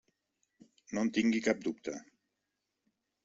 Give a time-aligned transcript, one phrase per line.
[0.97, 1.95] No en tingui cap dubte.